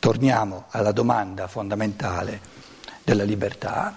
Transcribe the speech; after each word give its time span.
torniamo 0.00 0.64
alla 0.70 0.92
domanda 0.92 1.46
fondamentale 1.46 2.40
della 3.04 3.22
libertà, 3.22 3.96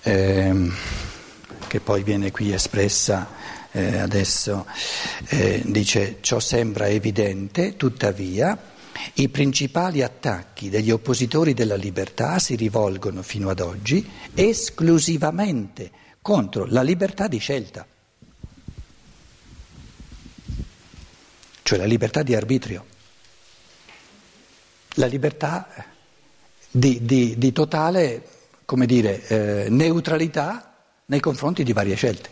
ehm, 0.00 0.74
che 1.68 1.80
poi 1.80 2.02
viene 2.02 2.30
qui 2.30 2.52
espressa 2.52 3.28
eh, 3.72 3.98
adesso, 3.98 4.66
eh, 5.28 5.62
dice 5.64 6.16
ciò 6.22 6.40
sembra 6.40 6.88
evidente, 6.88 7.76
tuttavia 7.76 8.58
i 9.14 9.28
principali 9.28 10.02
attacchi 10.02 10.70
degli 10.70 10.90
oppositori 10.90 11.54
della 11.54 11.76
libertà 11.76 12.38
si 12.38 12.56
rivolgono 12.56 13.22
fino 13.22 13.50
ad 13.50 13.60
oggi 13.60 14.08
esclusivamente 14.34 15.90
contro 16.22 16.64
la 16.66 16.82
libertà 16.82 17.28
di 17.28 17.38
scelta, 17.38 17.86
cioè 21.62 21.78
la 21.78 21.84
libertà 21.84 22.22
di 22.22 22.34
arbitrio 22.34 22.98
la 25.00 25.06
libertà 25.06 25.66
di, 26.70 27.04
di, 27.04 27.34
di 27.38 27.52
totale 27.52 28.22
dire, 28.86 29.26
eh, 29.26 29.66
neutralità 29.70 30.72
nei 31.06 31.18
confronti 31.18 31.64
di 31.64 31.72
varie 31.72 31.96
scelte. 31.96 32.28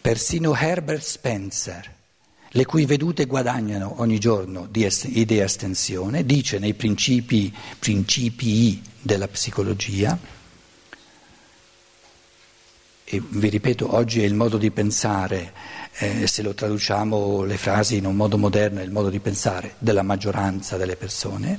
Persino 0.00 0.54
Herbert 0.54 1.02
Spencer, 1.02 1.94
le 2.50 2.64
cui 2.64 2.86
vedute 2.86 3.26
guadagnano 3.26 4.00
ogni 4.00 4.18
giorno 4.18 4.66
di 4.70 4.88
idea 5.14 5.44
estensione, 5.44 6.24
dice 6.24 6.58
nei 6.58 6.74
principi, 6.74 7.52
principii 7.78 8.80
della 9.02 9.28
psicologia, 9.28 10.16
e 13.10 13.22
vi 13.26 13.48
ripeto, 13.48 13.94
oggi 13.94 14.20
è 14.20 14.26
il 14.26 14.34
modo 14.34 14.58
di 14.58 14.70
pensare, 14.70 15.54
eh, 15.96 16.26
se 16.26 16.42
lo 16.42 16.52
traduciamo 16.52 17.42
le 17.42 17.56
frasi 17.56 17.96
in 17.96 18.04
un 18.04 18.14
modo 18.14 18.36
moderno, 18.36 18.80
è 18.80 18.82
il 18.82 18.90
modo 18.90 19.08
di 19.08 19.18
pensare 19.18 19.76
della 19.78 20.02
maggioranza 20.02 20.76
delle 20.76 20.94
persone, 20.94 21.56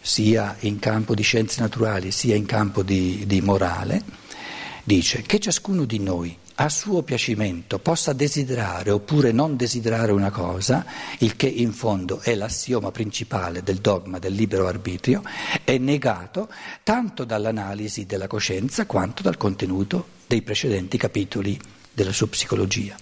sia 0.00 0.54
in 0.60 0.78
campo 0.78 1.16
di 1.16 1.22
scienze 1.22 1.60
naturali 1.60 2.12
sia 2.12 2.36
in 2.36 2.46
campo 2.46 2.84
di, 2.84 3.24
di 3.26 3.40
morale, 3.40 4.00
dice 4.84 5.22
che 5.22 5.40
ciascuno 5.40 5.84
di 5.84 5.98
noi 5.98 6.38
a 6.60 6.68
suo 6.68 7.02
piacimento 7.02 7.78
possa 7.78 8.12
desiderare 8.12 8.90
oppure 8.90 9.30
non 9.30 9.56
desiderare 9.56 10.10
una 10.10 10.32
cosa, 10.32 10.84
il 11.18 11.36
che 11.36 11.46
in 11.46 11.72
fondo 11.72 12.20
è 12.20 12.34
l'assioma 12.34 12.90
principale 12.90 13.62
del 13.62 13.76
dogma 13.76 14.18
del 14.18 14.32
libero 14.32 14.66
arbitrio, 14.66 15.22
è 15.62 15.78
negato 15.78 16.48
tanto 16.82 17.24
dall'analisi 17.24 18.06
della 18.06 18.26
coscienza 18.26 18.86
quanto 18.86 19.22
dal 19.22 19.36
contenuto 19.36 20.16
dei 20.26 20.42
precedenti 20.42 20.98
capitoli 20.98 21.58
della 21.92 22.12
sua 22.12 22.26
psicologia. 22.26 22.96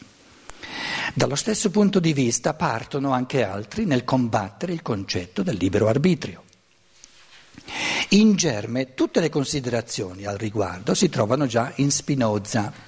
Dallo 1.14 1.34
stesso 1.34 1.70
punto 1.70 1.98
di 1.98 2.12
vista 2.12 2.52
partono 2.52 3.12
anche 3.12 3.42
altri 3.42 3.86
nel 3.86 4.04
combattere 4.04 4.74
il 4.74 4.82
concetto 4.82 5.42
del 5.42 5.56
libero 5.56 5.88
arbitrio. 5.88 6.42
In 8.10 8.36
germe 8.36 8.92
tutte 8.92 9.20
le 9.20 9.30
considerazioni 9.30 10.26
al 10.26 10.36
riguardo 10.36 10.92
si 10.92 11.08
trovano 11.08 11.46
già 11.46 11.72
in 11.76 11.90
Spinoza. 11.90 12.85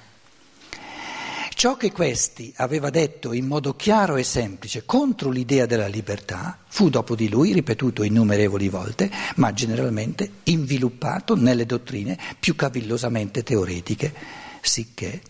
Ciò 1.59 1.75
che 1.75 1.91
questi 1.91 2.53
aveva 2.55 2.89
detto 2.89 3.33
in 3.33 3.45
modo 3.45 3.75
chiaro 3.75 4.15
e 4.15 4.23
semplice 4.23 4.85
contro 4.85 5.29
l'idea 5.29 5.65
della 5.65 5.87
libertà 5.87 6.57
fu 6.65 6.87
dopo 6.87 7.15
di 7.15 7.27
lui 7.27 7.51
ripetuto 7.51 8.03
innumerevoli 8.03 8.69
volte, 8.69 9.11
ma 9.35 9.51
generalmente 9.51 10.35
inviluppato 10.43 11.35
nelle 11.35 11.65
dottrine 11.65 12.17
più 12.39 12.55
cavillosamente 12.55 13.43
teoretiche, 13.43 14.13
sicché 14.61 15.21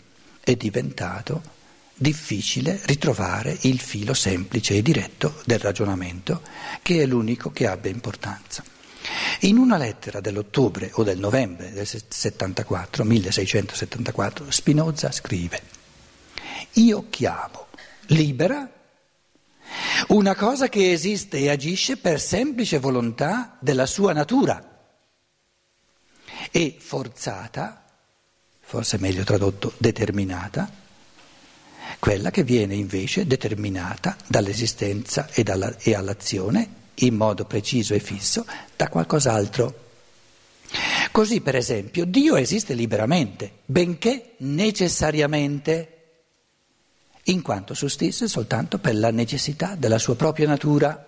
è 0.41 0.53
diventato 0.53 1.41
difficile 1.95 2.79
ritrovare 2.83 3.57
il 3.61 3.79
filo 3.79 4.13
semplice 4.13 4.75
e 4.75 4.83
diretto 4.83 5.41
del 5.45 5.57
ragionamento, 5.57 6.43
che 6.83 7.01
è 7.01 7.07
l'unico 7.07 7.49
che 7.49 7.65
abbia 7.65 7.89
importanza. 7.89 8.63
In 9.39 9.57
una 9.57 9.77
lettera 9.77 10.19
dell'ottobre 10.19 10.91
o 10.93 11.01
del 11.01 11.17
novembre 11.17 11.71
del 11.71 11.87
74, 11.87 13.03
1674, 13.03 14.51
Spinoza 14.51 15.11
scrive 15.11 15.77
io 16.73 17.05
chiamo 17.09 17.67
libera. 18.07 18.69
Una 20.07 20.35
cosa 20.35 20.67
che 20.69 20.91
esiste 20.91 21.37
e 21.37 21.49
agisce 21.49 21.97
per 21.97 22.19
semplice 22.19 22.79
volontà 22.79 23.57
della 23.59 23.85
sua 23.85 24.13
natura. 24.13 24.65
E 26.51 26.75
forzata, 26.79 27.85
forse 28.61 28.97
meglio 28.97 29.23
tradotto 29.23 29.73
determinata, 29.77 30.69
quella 31.99 32.31
che 32.31 32.43
viene 32.43 32.75
invece 32.75 33.27
determinata 33.27 34.15
dall'esistenza 34.25 35.27
e, 35.31 35.43
dalla, 35.43 35.75
e 35.79 35.93
all'azione 35.95 36.77
in 37.01 37.15
modo 37.15 37.45
preciso 37.45 37.93
e 37.93 37.99
fisso 37.99 38.45
da 38.75 38.87
qualcos'altro. 38.89 39.87
Così, 41.11 41.41
per 41.41 41.55
esempio, 41.55 42.05
Dio 42.05 42.35
esiste 42.35 42.73
liberamente, 42.73 43.59
benché 43.65 44.35
necessariamente 44.37 45.98
in 47.29 47.41
quanto 47.41 47.73
sussiste 47.73 48.27
soltanto 48.27 48.77
per 48.77 48.95
la 48.95 49.11
necessità 49.11 49.75
della 49.75 49.97
sua 49.97 50.15
propria 50.15 50.47
natura. 50.47 51.05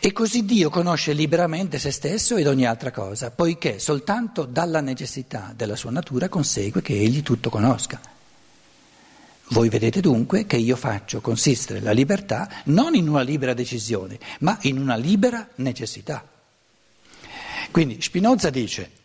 E 0.00 0.12
così 0.12 0.44
Dio 0.44 0.68
conosce 0.68 1.12
liberamente 1.12 1.78
se 1.78 1.90
stesso 1.90 2.36
ed 2.36 2.46
ogni 2.46 2.66
altra 2.66 2.90
cosa, 2.90 3.30
poiché 3.30 3.78
soltanto 3.78 4.44
dalla 4.44 4.80
necessità 4.80 5.52
della 5.56 5.76
sua 5.76 5.90
natura 5.90 6.28
consegue 6.28 6.82
che 6.82 6.98
egli 6.98 7.22
tutto 7.22 7.48
conosca. 7.48 8.00
Voi 9.48 9.68
vedete 9.68 10.00
dunque 10.00 10.46
che 10.46 10.56
io 10.56 10.74
faccio 10.74 11.20
consistere 11.20 11.80
la 11.80 11.92
libertà 11.92 12.50
non 12.64 12.94
in 12.94 13.08
una 13.08 13.22
libera 13.22 13.54
decisione, 13.54 14.18
ma 14.40 14.58
in 14.62 14.78
una 14.78 14.96
libera 14.96 15.48
necessità. 15.56 16.26
Quindi 17.70 18.00
Spinoza 18.00 18.50
dice 18.50 19.03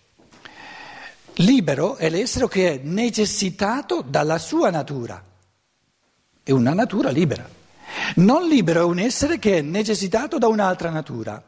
Libero 1.41 1.95
è 1.95 2.09
l'essere 2.09 2.49
che 2.49 2.73
è 2.73 2.79
necessitato 2.83 4.03
dalla 4.05 4.37
sua 4.37 4.69
natura, 4.71 5.23
è 6.43 6.51
una 6.51 6.73
natura 6.73 7.11
libera. 7.11 7.47
Non 8.15 8.45
libero 8.45 8.81
è 8.81 8.83
un 8.83 8.99
essere 8.99 9.39
che 9.39 9.59
è 9.59 9.61
necessitato 9.61 10.37
da 10.37 10.47
un'altra 10.47 10.89
natura. 10.89 11.41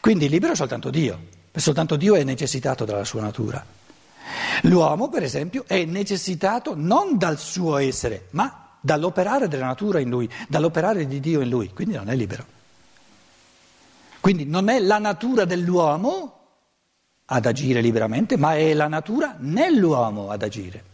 Quindi 0.00 0.28
libero 0.28 0.52
è 0.52 0.56
soltanto 0.56 0.90
Dio, 0.90 1.28
soltanto 1.54 1.96
Dio 1.96 2.14
è 2.14 2.24
necessitato 2.24 2.84
dalla 2.84 3.04
sua 3.04 3.22
natura. 3.22 3.64
L'uomo, 4.64 5.08
per 5.08 5.22
esempio, 5.22 5.64
è 5.66 5.86
necessitato 5.86 6.74
non 6.76 7.16
dal 7.16 7.38
suo 7.38 7.78
essere, 7.78 8.26
ma 8.32 8.76
dall'operare 8.82 9.48
della 9.48 9.66
natura 9.66 9.98
in 9.98 10.10
lui, 10.10 10.28
dall'operare 10.46 11.06
di 11.06 11.20
Dio 11.20 11.40
in 11.40 11.48
lui, 11.48 11.72
quindi 11.72 11.94
non 11.94 12.10
è 12.10 12.14
libero. 12.14 12.44
Quindi 14.20 14.44
non 14.44 14.68
è 14.68 14.78
la 14.78 14.98
natura 14.98 15.46
dell'uomo 15.46 16.41
ad 17.32 17.46
agire 17.46 17.80
liberamente, 17.80 18.36
ma 18.36 18.56
è 18.56 18.74
la 18.74 18.88
natura 18.88 19.36
nell'uomo 19.38 20.30
ad 20.30 20.42
agire. 20.42 20.84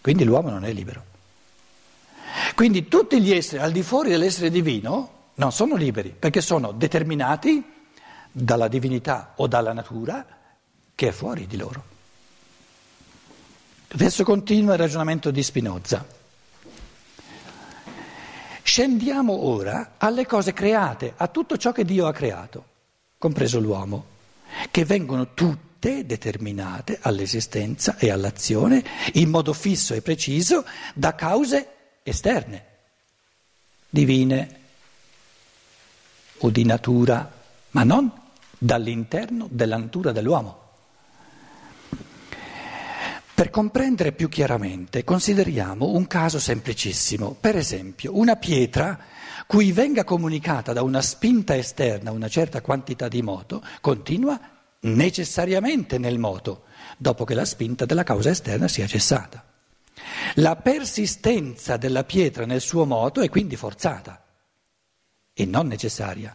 Quindi 0.00 0.24
l'uomo 0.24 0.48
non 0.48 0.64
è 0.64 0.72
libero. 0.72 1.04
Quindi 2.54 2.88
tutti 2.88 3.20
gli 3.20 3.30
esseri 3.30 3.62
al 3.62 3.72
di 3.72 3.82
fuori 3.82 4.08
dell'essere 4.08 4.48
divino 4.48 5.10
non 5.34 5.52
sono 5.52 5.76
liberi, 5.76 6.14
perché 6.18 6.40
sono 6.40 6.72
determinati 6.72 7.62
dalla 8.30 8.68
divinità 8.68 9.34
o 9.36 9.46
dalla 9.46 9.74
natura 9.74 10.24
che 10.94 11.08
è 11.08 11.12
fuori 11.12 11.46
di 11.46 11.58
loro. 11.58 11.84
Adesso 13.88 14.24
continua 14.24 14.72
il 14.72 14.78
ragionamento 14.78 15.30
di 15.30 15.42
Spinoza. 15.42 16.06
Scendiamo 18.62 19.44
ora 19.44 19.92
alle 19.98 20.24
cose 20.24 20.54
create, 20.54 21.12
a 21.14 21.28
tutto 21.28 21.58
ciò 21.58 21.72
che 21.72 21.84
Dio 21.84 22.06
ha 22.06 22.12
creato, 22.12 22.64
compreso 23.18 23.60
l'uomo, 23.60 24.06
che 24.70 24.86
vengono 24.86 25.34
tutti 25.34 25.70
tutte 25.82 26.06
determinate 26.06 26.98
all'esistenza 27.02 27.96
e 27.98 28.12
all'azione 28.12 28.84
in 29.14 29.28
modo 29.28 29.52
fisso 29.52 29.94
e 29.94 30.00
preciso 30.00 30.64
da 30.94 31.16
cause 31.16 31.66
esterne, 32.04 32.64
divine 33.90 34.60
o 36.38 36.50
di 36.50 36.64
natura, 36.64 37.32
ma 37.70 37.82
non 37.82 38.12
dall'interno 38.56 39.48
della 39.50 39.76
natura 39.76 40.12
dell'uomo. 40.12 40.60
Per 43.34 43.50
comprendere 43.50 44.12
più 44.12 44.28
chiaramente 44.28 45.02
consideriamo 45.02 45.88
un 45.88 46.06
caso 46.06 46.38
semplicissimo, 46.38 47.36
per 47.40 47.56
esempio 47.56 48.16
una 48.16 48.36
pietra 48.36 48.96
cui 49.48 49.72
venga 49.72 50.04
comunicata 50.04 50.72
da 50.72 50.82
una 50.82 51.02
spinta 51.02 51.56
esterna 51.56 52.12
una 52.12 52.28
certa 52.28 52.60
quantità 52.60 53.08
di 53.08 53.20
moto 53.20 53.60
continua 53.80 54.51
necessariamente 54.82 55.98
nel 55.98 56.18
moto, 56.18 56.64
dopo 56.96 57.24
che 57.24 57.34
la 57.34 57.44
spinta 57.44 57.84
della 57.84 58.02
causa 58.02 58.30
esterna 58.30 58.68
sia 58.68 58.86
cessata. 58.86 59.44
La 60.36 60.56
persistenza 60.56 61.76
della 61.76 62.04
pietra 62.04 62.46
nel 62.46 62.60
suo 62.60 62.84
moto 62.84 63.20
è 63.20 63.28
quindi 63.28 63.56
forzata 63.56 64.24
e 65.34 65.44
non 65.44 65.66
necessaria, 65.66 66.34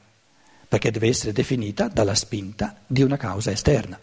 perché 0.68 0.92
deve 0.92 1.08
essere 1.08 1.32
definita 1.32 1.88
dalla 1.88 2.16
spinta 2.16 2.82
di 2.86 3.02
una 3.02 3.18
causa 3.18 3.52
esterna. 3.52 4.00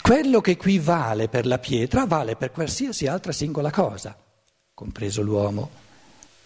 Quello 0.00 0.40
che 0.40 0.56
qui 0.56 0.78
vale 0.78 1.28
per 1.28 1.46
la 1.46 1.58
pietra 1.58 2.06
vale 2.06 2.36
per 2.36 2.52
qualsiasi 2.52 3.06
altra 3.06 3.32
singola 3.32 3.70
cosa, 3.70 4.16
compreso 4.72 5.22
l'uomo, 5.22 5.70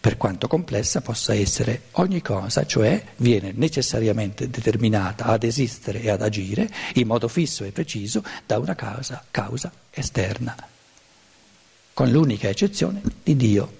per 0.01 0.17
quanto 0.17 0.49
complessa 0.49 1.03
possa 1.03 1.35
essere 1.35 1.83
ogni 1.93 2.23
cosa, 2.23 2.65
cioè 2.65 3.05
viene 3.17 3.53
necessariamente 3.55 4.49
determinata 4.49 5.27
ad 5.27 5.43
esistere 5.43 6.01
e 6.01 6.09
ad 6.09 6.23
agire 6.23 6.69
in 6.95 7.07
modo 7.07 7.29
fisso 7.29 7.65
e 7.65 7.71
preciso 7.71 8.25
da 8.47 8.59
una 8.59 8.75
causa, 8.75 9.23
causa 9.31 9.71
esterna, 9.91 10.57
con 11.93 12.11
l'unica 12.11 12.49
eccezione 12.49 13.03
di 13.23 13.37
Dio. 13.37 13.77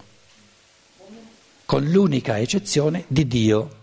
Con 1.65 1.85
l'unica 1.85 2.39
eccezione 2.39 3.05
di 3.07 3.27
Dio. 3.27 3.79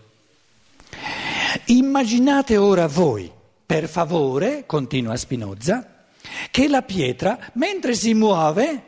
Immaginate 1.66 2.56
ora 2.56 2.86
voi 2.86 3.32
per 3.68 3.86
favore, 3.86 4.64
continua 4.64 5.14
Spinoza, 5.18 6.06
che 6.50 6.68
la 6.68 6.80
pietra, 6.80 7.38
mentre 7.56 7.92
si 7.94 8.14
muove, 8.14 8.87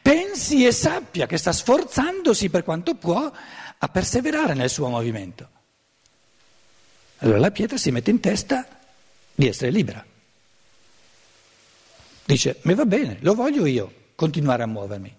pensi 0.00 0.66
e 0.66 0.72
sappia 0.72 1.26
che 1.26 1.36
sta 1.36 1.52
sforzandosi 1.52 2.50
per 2.50 2.64
quanto 2.64 2.94
può 2.94 3.30
a 3.78 3.88
perseverare 3.88 4.54
nel 4.54 4.70
suo 4.70 4.88
movimento. 4.88 5.48
Allora 7.18 7.38
la 7.38 7.50
pietra 7.50 7.76
si 7.76 7.90
mette 7.90 8.10
in 8.10 8.20
testa 8.20 8.66
di 9.34 9.46
essere 9.46 9.70
libera. 9.70 10.04
Dice, 12.24 12.58
mi 12.62 12.74
va 12.74 12.84
bene, 12.84 13.18
lo 13.20 13.34
voglio 13.34 13.66
io, 13.66 13.92
continuare 14.14 14.62
a 14.62 14.66
muovermi. 14.66 15.16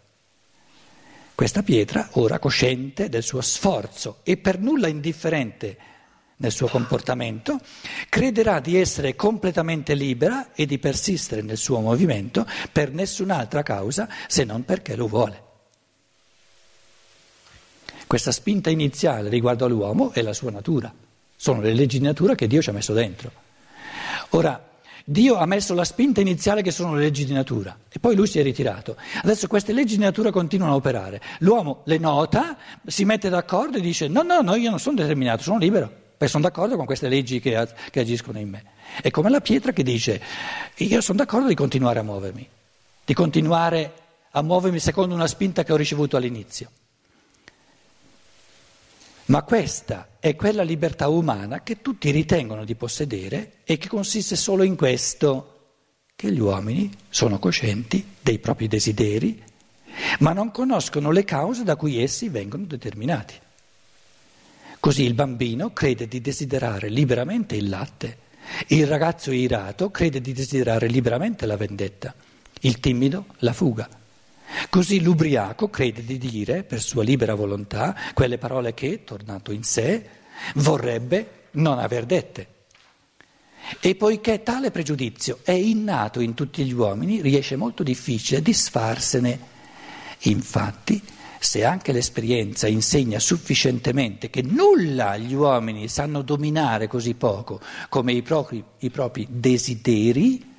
Questa 1.35 1.63
pietra, 1.63 2.09
ora 2.13 2.39
cosciente 2.39 3.09
del 3.09 3.23
suo 3.23 3.41
sforzo 3.41 4.19
e 4.23 4.37
per 4.37 4.59
nulla 4.59 4.87
indifferente 4.87 5.77
nel 6.41 6.51
suo 6.51 6.67
comportamento, 6.67 7.59
crederà 8.09 8.59
di 8.59 8.77
essere 8.77 9.15
completamente 9.15 9.93
libera 9.93 10.51
e 10.53 10.65
di 10.65 10.79
persistere 10.79 11.41
nel 11.41 11.57
suo 11.57 11.79
movimento 11.79 12.45
per 12.71 12.91
nessun'altra 12.91 13.63
causa 13.63 14.09
se 14.27 14.43
non 14.43 14.65
perché 14.65 14.95
lo 14.95 15.07
vuole. 15.07 15.49
Questa 18.07 18.31
spinta 18.31 18.69
iniziale 18.69 19.29
riguardo 19.29 19.65
all'uomo 19.65 20.11
è 20.11 20.21
la 20.21 20.33
sua 20.33 20.51
natura, 20.51 20.93
sono 21.35 21.61
le 21.61 21.73
leggi 21.73 21.99
di 21.99 22.05
natura 22.05 22.35
che 22.35 22.47
Dio 22.47 22.61
ci 22.61 22.69
ha 22.69 22.73
messo 22.73 22.91
dentro. 22.91 23.31
Ora, 24.31 24.69
Dio 25.05 25.35
ha 25.35 25.45
messo 25.45 25.73
la 25.73 25.85
spinta 25.85 26.21
iniziale 26.21 26.61
che 26.61 26.71
sono 26.71 26.95
le 26.95 27.03
leggi 27.03 27.25
di 27.25 27.33
natura 27.33 27.75
e 27.89 27.99
poi 27.99 28.15
lui 28.15 28.27
si 28.27 28.39
è 28.39 28.43
ritirato. 28.43 28.97
Adesso 29.23 29.47
queste 29.47 29.73
leggi 29.73 29.95
di 29.95 30.03
natura 30.03 30.31
continuano 30.31 30.73
a 30.73 30.75
operare. 30.75 31.21
L'uomo 31.39 31.81
le 31.85 31.97
nota, 31.97 32.57
si 32.85 33.05
mette 33.05 33.29
d'accordo 33.29 33.77
e 33.77 33.81
dice 33.81 34.07
no, 34.07 34.23
no, 34.23 34.41
no, 34.41 34.55
io 34.55 34.69
non 34.69 34.79
sono 34.79 34.97
determinato, 34.97 35.43
sono 35.43 35.57
libero 35.57 36.00
perché 36.21 36.27
sono 36.27 36.43
d'accordo 36.43 36.75
con 36.75 36.85
queste 36.85 37.09
leggi 37.09 37.39
che, 37.39 37.67
che 37.89 37.99
agiscono 37.99 38.37
in 38.37 38.47
me. 38.47 38.63
È 39.01 39.09
come 39.09 39.31
la 39.31 39.41
pietra 39.41 39.71
che 39.71 39.81
dice, 39.81 40.21
io 40.75 41.01
sono 41.01 41.17
d'accordo 41.17 41.47
di 41.47 41.55
continuare 41.55 41.97
a 41.97 42.03
muovermi, 42.03 42.47
di 43.03 43.13
continuare 43.15 43.93
a 44.29 44.43
muovermi 44.43 44.77
secondo 44.77 45.15
una 45.15 45.25
spinta 45.25 45.63
che 45.63 45.73
ho 45.73 45.75
ricevuto 45.75 46.17
all'inizio. 46.17 46.69
Ma 49.25 49.41
questa 49.41 50.09
è 50.19 50.35
quella 50.35 50.61
libertà 50.61 51.07
umana 51.07 51.63
che 51.63 51.81
tutti 51.81 52.11
ritengono 52.11 52.65
di 52.65 52.75
possedere 52.75 53.53
e 53.63 53.79
che 53.79 53.87
consiste 53.87 54.35
solo 54.35 54.61
in 54.61 54.75
questo, 54.75 55.69
che 56.15 56.31
gli 56.31 56.39
uomini 56.39 56.95
sono 57.09 57.39
coscienti 57.39 58.05
dei 58.21 58.37
propri 58.37 58.67
desideri, 58.67 59.43
ma 60.19 60.33
non 60.33 60.51
conoscono 60.51 61.09
le 61.09 61.23
cause 61.23 61.63
da 61.63 61.75
cui 61.75 61.99
essi 61.99 62.29
vengono 62.29 62.65
determinati. 62.65 63.33
Così 64.81 65.03
il 65.03 65.13
bambino 65.13 65.73
crede 65.73 66.07
di 66.07 66.21
desiderare 66.21 66.89
liberamente 66.89 67.55
il 67.55 67.69
latte, 67.69 68.17
il 68.69 68.87
ragazzo 68.87 69.31
irato 69.31 69.91
crede 69.91 70.19
di 70.21 70.33
desiderare 70.33 70.87
liberamente 70.87 71.45
la 71.45 71.55
vendetta, 71.55 72.15
il 72.61 72.79
timido 72.79 73.27
la 73.41 73.53
fuga. 73.53 73.87
Così 74.71 75.03
l'ubriaco 75.03 75.69
crede 75.69 76.03
di 76.03 76.17
dire, 76.17 76.63
per 76.63 76.81
sua 76.81 77.03
libera 77.03 77.35
volontà, 77.35 77.95
quelle 78.15 78.39
parole 78.39 78.73
che, 78.73 79.03
tornato 79.03 79.51
in 79.51 79.61
sé, 79.61 80.03
vorrebbe 80.55 81.49
non 81.51 81.77
aver 81.77 82.07
dette. 82.07 82.47
E 83.81 83.93
poiché 83.93 84.41
tale 84.41 84.71
pregiudizio 84.71 85.41
è 85.43 85.51
innato 85.51 86.21
in 86.21 86.33
tutti 86.33 86.65
gli 86.65 86.73
uomini, 86.73 87.21
riesce 87.21 87.55
molto 87.55 87.83
difficile 87.83 88.41
disfarsene. 88.41 89.39
Infatti, 90.21 90.99
se 91.43 91.65
anche 91.65 91.91
l'esperienza 91.91 92.67
insegna 92.67 93.17
sufficientemente 93.17 94.29
che 94.29 94.43
nulla 94.43 95.17
gli 95.17 95.33
uomini 95.33 95.87
sanno 95.87 96.21
dominare 96.21 96.85
così 96.85 97.15
poco 97.15 97.59
come 97.89 98.13
i 98.13 98.21
propri, 98.21 98.63
i 98.81 98.91
propri 98.91 99.25
desideri 99.27 100.53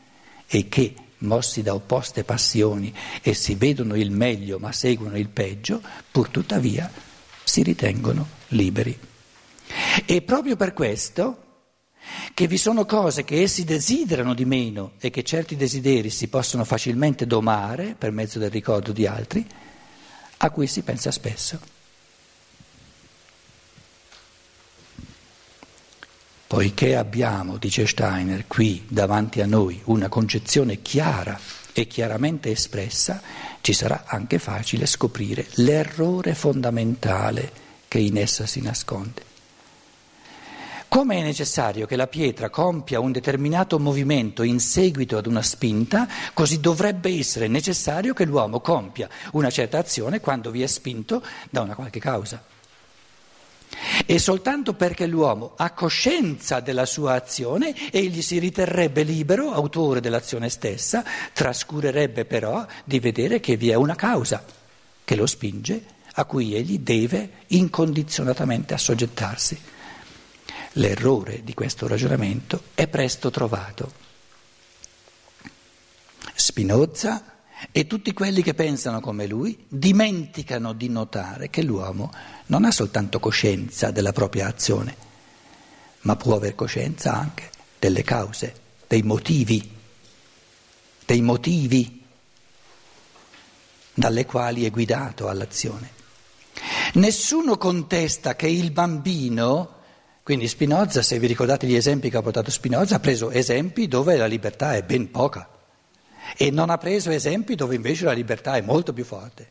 e 0.44 0.68
che, 0.68 0.94
mossi 1.18 1.62
da 1.62 1.72
opposte 1.72 2.24
passioni, 2.24 2.92
essi 3.22 3.54
vedono 3.54 3.94
il 3.94 4.10
meglio 4.10 4.58
ma 4.58 4.72
seguono 4.72 5.16
il 5.16 5.28
peggio, 5.28 5.80
pur 6.10 6.30
tuttavia 6.30 6.90
si 7.44 7.62
ritengono 7.62 8.26
liberi. 8.48 8.98
E 10.04 10.22
proprio 10.22 10.56
per 10.56 10.72
questo 10.72 11.36
che 12.34 12.48
vi 12.48 12.56
sono 12.56 12.84
cose 12.86 13.22
che 13.22 13.40
essi 13.40 13.62
desiderano 13.62 14.34
di 14.34 14.44
meno 14.44 14.94
e 14.98 15.10
che 15.10 15.22
certi 15.22 15.54
desideri 15.54 16.10
si 16.10 16.26
possono 16.26 16.64
facilmente 16.64 17.24
domare 17.24 17.94
per 17.96 18.10
mezzo 18.10 18.40
del 18.40 18.50
ricordo 18.50 18.90
di 18.90 19.06
altri, 19.06 19.46
a 20.44 20.50
cui 20.50 20.66
si 20.66 20.82
pensa 20.82 21.10
spesso. 21.10 21.58
Poiché 26.46 26.96
abbiamo, 26.96 27.56
dice 27.56 27.86
Steiner, 27.86 28.46
qui 28.46 28.84
davanti 28.88 29.40
a 29.40 29.46
noi 29.46 29.80
una 29.84 30.08
concezione 30.08 30.82
chiara 30.82 31.38
e 31.72 31.86
chiaramente 31.86 32.50
espressa, 32.50 33.22
ci 33.62 33.72
sarà 33.72 34.04
anche 34.06 34.38
facile 34.38 34.84
scoprire 34.86 35.46
l'errore 35.54 36.34
fondamentale 36.34 37.50
che 37.88 37.98
in 37.98 38.18
essa 38.18 38.44
si 38.44 38.60
nasconde. 38.60 39.31
Come 40.92 41.16
è 41.16 41.22
necessario 41.22 41.86
che 41.86 41.96
la 41.96 42.06
pietra 42.06 42.50
compia 42.50 43.00
un 43.00 43.12
determinato 43.12 43.78
movimento 43.78 44.42
in 44.42 44.60
seguito 44.60 45.16
ad 45.16 45.24
una 45.24 45.40
spinta, 45.40 46.06
così 46.34 46.60
dovrebbe 46.60 47.08
essere 47.08 47.48
necessario 47.48 48.12
che 48.12 48.26
l'uomo 48.26 48.60
compia 48.60 49.08
una 49.32 49.48
certa 49.48 49.78
azione 49.78 50.20
quando 50.20 50.50
vi 50.50 50.60
è 50.60 50.66
spinto 50.66 51.22
da 51.48 51.62
una 51.62 51.74
qualche 51.74 51.98
causa. 51.98 52.44
E 54.04 54.18
soltanto 54.18 54.74
perché 54.74 55.06
l'uomo 55.06 55.54
ha 55.56 55.70
coscienza 55.70 56.60
della 56.60 56.84
sua 56.84 57.14
azione, 57.14 57.74
egli 57.90 58.20
si 58.20 58.38
riterrebbe 58.38 59.02
libero, 59.02 59.50
autore 59.50 60.02
dell'azione 60.02 60.50
stessa, 60.50 61.02
trascurerebbe 61.32 62.26
però 62.26 62.66
di 62.84 63.00
vedere 63.00 63.40
che 63.40 63.56
vi 63.56 63.70
è 63.70 63.74
una 63.74 63.94
causa 63.94 64.44
che 65.02 65.16
lo 65.16 65.24
spinge, 65.24 65.84
a 66.16 66.26
cui 66.26 66.54
egli 66.54 66.80
deve 66.80 67.30
incondizionatamente 67.46 68.74
assoggettarsi. 68.74 69.71
L'errore 70.76 71.42
di 71.44 71.52
questo 71.52 71.86
ragionamento 71.86 72.62
è 72.74 72.86
presto 72.88 73.30
trovato. 73.30 73.92
Spinoza 76.34 77.32
e 77.70 77.86
tutti 77.86 78.12
quelli 78.12 78.42
che 78.42 78.54
pensano 78.54 79.00
come 79.00 79.26
lui 79.26 79.66
dimenticano 79.68 80.72
di 80.72 80.88
notare 80.88 81.50
che 81.50 81.62
l'uomo 81.62 82.10
non 82.46 82.64
ha 82.64 82.70
soltanto 82.70 83.20
coscienza 83.20 83.90
della 83.90 84.12
propria 84.12 84.48
azione, 84.48 84.96
ma 86.00 86.16
può 86.16 86.36
aver 86.36 86.54
coscienza 86.54 87.12
anche 87.12 87.50
delle 87.78 88.02
cause, 88.02 88.54
dei 88.86 89.02
motivi, 89.02 89.70
dei 91.04 91.20
motivi 91.20 92.02
dalle 93.94 94.24
quali 94.24 94.64
è 94.64 94.70
guidato 94.70 95.28
all'azione. 95.28 96.00
Nessuno 96.94 97.58
contesta 97.58 98.36
che 98.36 98.48
il 98.48 98.70
bambino 98.70 99.80
quindi 100.22 100.46
Spinoza, 100.46 101.02
se 101.02 101.18
vi 101.18 101.26
ricordate 101.26 101.66
gli 101.66 101.74
esempi 101.74 102.08
che 102.08 102.16
ha 102.16 102.22
portato 102.22 102.50
Spinoza, 102.52 102.96
ha 102.96 103.00
preso 103.00 103.30
esempi 103.30 103.88
dove 103.88 104.16
la 104.16 104.26
libertà 104.26 104.76
è 104.76 104.82
ben 104.84 105.10
poca 105.10 105.48
e 106.36 106.50
non 106.52 106.70
ha 106.70 106.78
preso 106.78 107.10
esempi 107.10 107.56
dove 107.56 107.74
invece 107.74 108.04
la 108.04 108.12
libertà 108.12 108.54
è 108.54 108.60
molto 108.60 108.92
più 108.92 109.04
forte. 109.04 109.50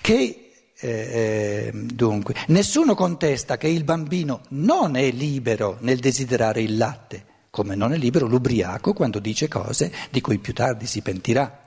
Che, 0.00 0.50
eh, 0.74 0.88
eh, 0.88 1.70
dunque, 1.74 2.34
nessuno 2.46 2.94
contesta 2.94 3.58
che 3.58 3.68
il 3.68 3.84
bambino 3.84 4.40
non 4.50 4.96
è 4.96 5.10
libero 5.10 5.76
nel 5.80 5.98
desiderare 5.98 6.62
il 6.62 6.78
latte, 6.78 7.24
come 7.50 7.74
non 7.74 7.92
è 7.92 7.98
libero 7.98 8.26
l'ubriaco 8.26 8.94
quando 8.94 9.18
dice 9.18 9.46
cose 9.46 9.92
di 10.10 10.22
cui 10.22 10.38
più 10.38 10.54
tardi 10.54 10.86
si 10.86 11.02
pentirà. 11.02 11.66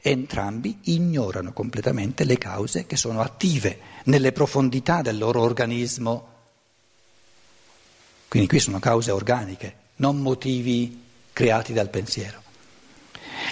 Entrambi 0.00 0.78
ignorano 0.84 1.52
completamente 1.52 2.24
le 2.24 2.38
cause 2.38 2.86
che 2.86 2.96
sono 2.96 3.20
attive 3.20 3.78
nelle 4.04 4.32
profondità 4.32 5.02
del 5.02 5.18
loro 5.18 5.42
organismo 5.42 6.32
quindi 8.34 8.50
qui 8.50 8.58
sono 8.58 8.80
cause 8.80 9.12
organiche, 9.12 9.74
non 9.98 10.18
motivi 10.18 11.02
creati 11.32 11.72
dal 11.72 11.88
pensiero, 11.88 12.42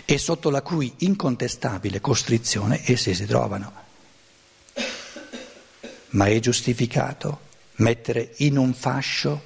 e 0.04 0.18
sotto 0.18 0.50
la 0.50 0.60
cui 0.60 0.92
incontestabile 0.98 2.00
costrizione 2.00 2.82
essi 2.84 3.14
si 3.14 3.24
trovano. 3.24 3.72
Ma 6.08 6.26
è 6.26 6.40
giustificato 6.40 7.42
mettere 7.76 8.32
in 8.38 8.58
un 8.58 8.74
fascio 8.74 9.40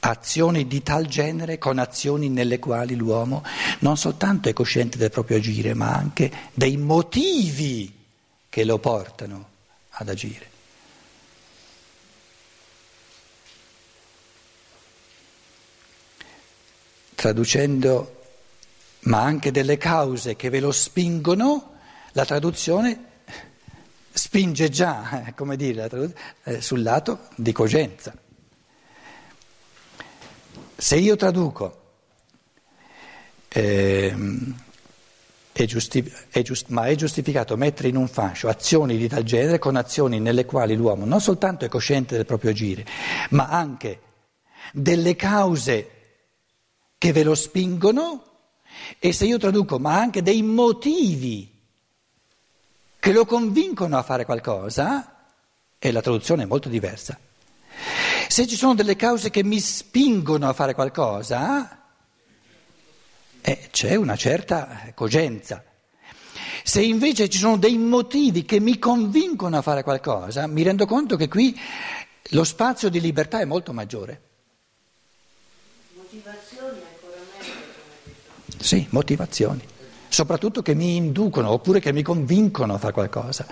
azioni 0.00 0.66
di 0.66 0.82
tal 0.82 1.06
genere 1.06 1.56
con 1.56 1.78
azioni 1.78 2.28
nelle 2.28 2.58
quali 2.58 2.96
l'uomo 2.96 3.44
non 3.80 3.96
soltanto 3.96 4.48
è 4.48 4.52
cosciente 4.52 4.98
del 4.98 5.10
proprio 5.10 5.36
agire, 5.36 5.72
ma 5.72 5.94
anche 5.94 6.32
dei 6.52 6.76
motivi 6.76 7.96
che 8.48 8.64
lo 8.64 8.78
portano 8.78 9.50
ad 9.90 10.08
agire. 10.08 10.49
Traducendo, 17.20 18.22
ma 19.00 19.20
anche 19.20 19.50
delle 19.50 19.76
cause 19.76 20.36
che 20.36 20.48
ve 20.48 20.58
lo 20.58 20.72
spingono, 20.72 21.74
la 22.12 22.24
traduzione 22.24 22.98
spinge 24.10 24.70
già, 24.70 25.30
come 25.36 25.56
dire, 25.56 26.14
eh, 26.44 26.62
sul 26.62 26.80
lato 26.80 27.28
di 27.36 27.52
cogenza. 27.52 28.14
Se 30.76 30.96
io 30.96 31.14
traduco, 31.16 31.82
eh, 33.48 34.16
è 35.52 35.64
giustif- 35.66 36.28
è 36.30 36.40
giust- 36.40 36.68
ma 36.68 36.86
è 36.86 36.94
giustificato 36.94 37.54
mettere 37.58 37.88
in 37.88 37.96
un 37.96 38.08
fascio 38.08 38.48
azioni 38.48 38.96
di 38.96 39.08
tal 39.08 39.24
genere 39.24 39.58
con 39.58 39.76
azioni 39.76 40.20
nelle 40.20 40.46
quali 40.46 40.74
l'uomo 40.74 41.04
non 41.04 41.20
soltanto 41.20 41.66
è 41.66 41.68
cosciente 41.68 42.16
del 42.16 42.24
proprio 42.24 42.52
agire, 42.52 42.86
ma 43.28 43.48
anche 43.48 44.00
delle 44.72 45.14
cause 45.16 45.98
che 47.00 47.12
ve 47.12 47.22
lo 47.22 47.34
spingono, 47.34 48.24
e 48.98 49.14
se 49.14 49.24
io 49.24 49.38
traduco, 49.38 49.78
ma 49.78 49.98
anche 49.98 50.20
dei 50.20 50.42
motivi 50.42 51.50
che 52.98 53.12
lo 53.12 53.24
convincono 53.24 53.96
a 53.96 54.02
fare 54.02 54.26
qualcosa, 54.26 55.28
e 55.78 55.92
la 55.92 56.02
traduzione 56.02 56.42
è 56.42 56.46
molto 56.46 56.68
diversa. 56.68 57.18
Se 58.28 58.46
ci 58.46 58.54
sono 58.54 58.74
delle 58.74 58.96
cause 58.96 59.30
che 59.30 59.42
mi 59.42 59.58
spingono 59.60 60.46
a 60.46 60.52
fare 60.52 60.74
qualcosa, 60.74 61.84
eh, 63.40 63.68
c'è 63.70 63.94
una 63.94 64.16
certa 64.16 64.92
cogenza. 64.94 65.64
Se 66.62 66.82
invece 66.82 67.30
ci 67.30 67.38
sono 67.38 67.56
dei 67.56 67.78
motivi 67.78 68.44
che 68.44 68.60
mi 68.60 68.78
convincono 68.78 69.56
a 69.56 69.62
fare 69.62 69.82
qualcosa, 69.82 70.46
mi 70.46 70.62
rendo 70.62 70.84
conto 70.84 71.16
che 71.16 71.28
qui 71.28 71.58
lo 72.32 72.44
spazio 72.44 72.90
di 72.90 73.00
libertà 73.00 73.40
è 73.40 73.46
molto 73.46 73.72
maggiore. 73.72 74.28
Meglio. 76.12 76.49
Sì, 78.60 78.86
motivazioni 78.90 79.78
soprattutto 80.10 80.60
che 80.60 80.74
mi 80.74 80.96
inducono 80.96 81.50
oppure 81.52 81.78
che 81.78 81.92
mi 81.92 82.02
convincono 82.02 82.74
a 82.74 82.78
fare 82.78 82.92
qualcosa. 82.92 83.46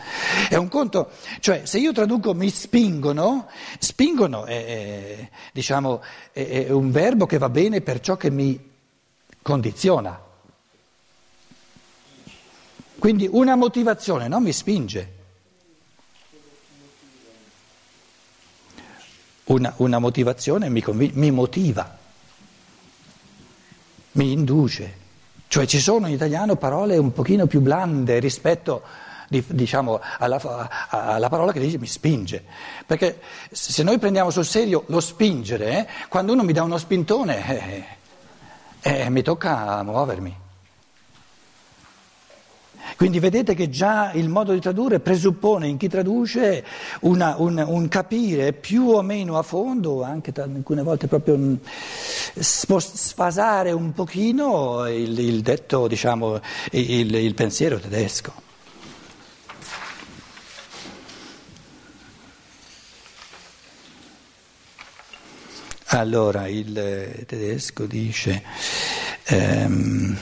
È 0.49 0.57
un 0.57 0.69
conto, 0.69 1.11
cioè 1.39 1.63
se 1.65 1.79
io 1.79 1.93
traduco 1.93 2.35
mi 2.35 2.51
spingono, 2.51 3.49
spingono 3.79 4.45
è, 4.45 5.31
diciamo, 5.53 6.03
è, 6.33 6.67
è 6.67 6.71
un 6.71 6.91
verbo 6.91 7.27
che 7.27 7.39
va 7.39 7.49
bene 7.49 7.81
per 7.81 8.01
ciò 8.01 8.17
che 8.17 8.31
mi 8.31 8.61
condiziona. 9.41 10.21
Quindi 12.99 13.29
una 13.31 13.55
motivazione 13.55 14.27
non 14.27 14.43
mi 14.43 14.53
spinge. 14.53 15.17
Una, 19.45 19.73
una 19.77 19.99
motivazione 19.99 20.69
mi, 20.69 20.83
conv- 20.83 21.13
mi 21.15 21.31
motiva, 21.31 21.97
mi 24.13 24.33
induce. 24.33 25.07
Cioè 25.49 25.67
ci 25.67 25.81
sono 25.81 26.07
in 26.07 26.15
italiano 26.15 26.57
parole 26.57 26.97
un 26.99 27.13
pochino 27.13 27.47
più 27.47 27.61
blande 27.61 28.19
rispetto 28.19 28.83
diciamo, 29.29 30.01
alla, 30.19 30.41
alla, 30.89 31.29
parola 31.29 31.53
che 31.53 31.61
dice 31.61 31.79
mi 31.79 31.87
spinge. 31.87 32.45
Perché 32.87 33.21
se 33.51 33.83
noi 33.83 33.99
prendiamo 33.99 34.31
sul 34.31 34.45
serio 34.45 34.85
lo 34.87 35.01
spingere, 35.01 35.79
eh, 35.79 35.87
quando 36.09 36.33
uno 36.33 36.43
mi 36.43 36.53
dà 36.53 36.63
uno 36.63 36.79
spintone, 36.79 37.87
eh, 38.83 39.03
eh, 39.03 39.11
mi 39.11 39.23
tocca 39.23 39.83
muovermi. 39.83 40.47
Quindi 42.99 43.21
vedete 43.21 43.55
che 43.55 43.71
già 43.71 44.11
il 44.15 44.29
modo 44.29 44.53
di 44.53 44.59
tradurre 44.59 44.99
presuppone 44.99 45.69
in 45.69 45.77
chi 45.77 45.87
traduce 45.87 46.65
una, 47.03 47.37
un, 47.39 47.65
un, 47.65 47.87
capire 47.87 48.53
più 48.53 48.89
o 48.89 49.03
meno 49.03 49.39
a 49.39 49.43
fondo, 49.43 50.03
anche 50.03 50.33
alcune 50.35 50.83
volte 50.83 51.07
proprio 51.07 51.59
sfasare 52.35 53.71
un 53.71 53.93
pochino 53.93 54.89
il, 54.89 55.17
il 55.17 55.43
detto, 55.43 55.87
diciamo, 55.87 56.41
il, 56.73 57.15
il 57.15 57.35
pensiero 57.35 57.79
tedesco. 57.79 58.33
Allora 65.91 66.49
il 66.49 67.25
tedesco 67.27 67.87
dice 67.87 68.43
ehm, 69.27 70.19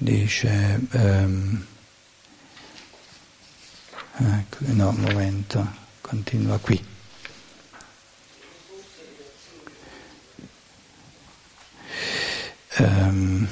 dice 0.00 0.69
ehm, 0.92 1.66
ecco, 4.18 4.58
no, 4.74 4.90
un 4.90 5.00
momento, 5.00 5.66
continua 6.00 6.58
qui. 6.58 6.82
Um, 12.78 13.46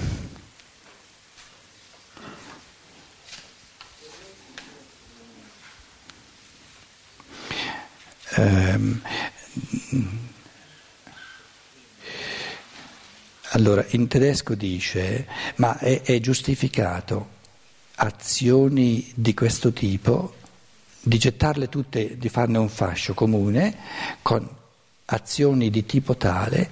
um, 8.38 9.02
allora, 13.58 13.84
in 13.90 14.06
tedesco 14.06 14.54
dice, 14.54 15.26
ma 15.56 15.76
è, 15.78 16.02
è 16.02 16.20
giustificato 16.20 17.36
azioni 17.96 19.10
di 19.14 19.34
questo 19.34 19.72
tipo, 19.72 20.34
di 21.00 21.18
gettarle 21.18 21.68
tutte, 21.68 22.16
di 22.16 22.28
farne 22.28 22.58
un 22.58 22.68
fascio 22.68 23.14
comune, 23.14 23.76
con 24.22 24.48
azioni 25.06 25.70
di 25.70 25.84
tipo 25.84 26.16
tale, 26.16 26.70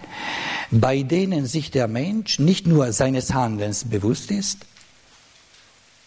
bei 0.68 1.04
denen 1.04 1.46
sich 1.46 1.70
der 1.70 1.88
Mensch 1.88 2.38
nicht 2.38 2.66
nur 2.66 2.92
seines 2.92 3.32
Handelns 3.32 3.84
bewusst 3.84 4.30
ist, 4.30 4.64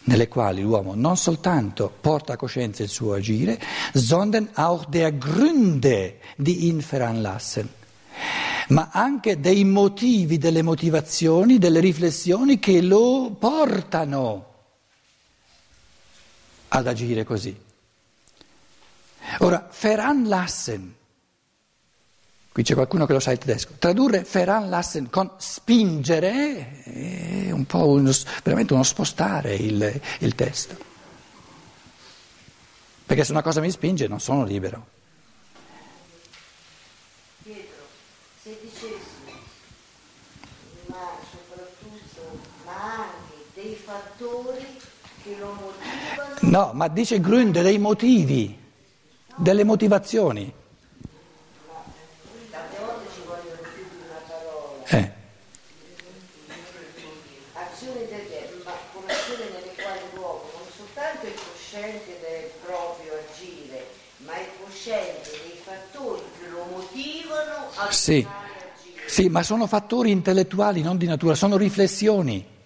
nelle 0.03 0.29
quali 0.29 0.61
l'uomo 0.61 0.95
non 0.95 1.17
soltanto 1.17 1.91
porta 1.99 2.33
a 2.33 2.37
coscienza 2.37 2.83
il 2.83 2.89
suo 2.89 3.13
agire, 3.13 3.59
sondern 3.93 4.49
auch 4.53 4.85
der 4.85 5.11
Gründe, 5.11 6.19
die 6.37 6.67
ihn 6.67 6.81
veranlassen, 6.81 7.69
ma 8.69 8.89
anche 8.91 9.39
dei 9.39 9.63
motivi, 9.63 10.37
delle 10.37 10.61
motivazioni, 10.61 11.57
delle 11.57 11.79
riflessioni 11.79 12.59
che 12.59 12.81
lo 12.81 13.35
portano 13.37 14.45
ad 16.69 16.87
agire 16.87 17.23
così. 17.23 17.55
Ora, 19.39 19.69
veranlassen 19.81 20.97
Qui 22.51 22.67
c'è 22.67 22.73
qualcuno 22.73 23.05
che 23.05 23.13
lo 23.13 23.19
sa 23.21 23.31
il 23.31 23.37
tedesco. 23.37 23.73
Tradurre 23.77 24.25
veranlassen 24.29 25.09
con 25.09 25.31
spingere 25.37 26.83
è 26.83 27.51
un 27.51 27.65
po' 27.65 27.87
uno, 27.87 28.11
veramente 28.43 28.73
uno 28.73 28.83
spostare 28.83 29.55
il, 29.55 30.01
il 30.19 30.35
testo. 30.35 30.75
Perché 33.05 33.23
se 33.23 33.31
una 33.31 33.43
cosa 33.43 33.61
mi 33.61 33.71
spinge 33.71 34.07
non 34.07 34.19
sono 34.19 34.43
libero. 34.43 34.87
Pietro, 37.43 37.85
se 38.41 38.59
dicessi, 38.61 38.97
ma 40.87 41.11
soprattutto, 41.31 42.39
ma 42.65 43.05
anche 43.05 43.45
dei 43.53 43.75
fattori 43.75 44.65
che 45.23 45.37
lo 45.39 45.53
motivano. 45.53 46.38
No, 46.49 46.71
ma 46.73 46.87
dice 46.87 47.19
Gründe 47.19 47.61
dei 47.61 47.77
motivi, 47.77 48.57
delle 49.35 49.63
motivazioni. 49.63 50.51
Eh. 54.85 55.11
Azioni 57.53 58.07
del 58.09 58.61
ma 58.63 58.71
come 58.91 59.11
azioni 59.11 59.43
nelle 59.53 59.73
quali 59.75 59.99
l'uomo 60.15 60.41
non 60.57 60.65
soltanto 60.75 61.27
è 61.27 61.33
cosciente 61.35 62.17
del 62.19 62.49
proprio 62.65 63.13
agire, 63.13 63.85
ma 64.25 64.33
è 64.33 64.47
cosciente 64.59 65.29
dei 65.29 65.59
fattori 65.63 66.23
che 66.39 66.49
lo 66.49 66.65
motivano 66.71 67.69
a 67.75 67.91
sì. 67.91 68.25
agire. 68.27 69.07
Sì, 69.07 69.29
ma 69.29 69.43
sono 69.43 69.67
fattori 69.67 70.09
intellettuali, 70.09 70.81
non 70.81 70.97
di 70.97 71.05
natura, 71.05 71.35
sono 71.35 71.57
riflessioni 71.57 72.57